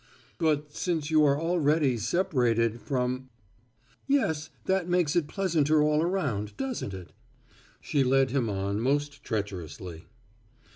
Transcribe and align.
"But 0.39 0.71
since 0.73 1.11
you 1.11 1.23
are 1.25 1.39
already 1.39 1.95
separated 1.95 2.81
from" 2.81 3.29
"Yes, 4.07 4.49
that 4.65 4.89
makes 4.89 5.15
it 5.15 5.27
pleasanter 5.27 5.83
all 5.83 6.01
around, 6.01 6.57
doesn't 6.57 6.95
it?" 6.95 7.11
she 7.81 8.03
led 8.03 8.31
him 8.31 8.49
on 8.49 8.79
most 8.79 9.23
treacherously. 9.23 10.05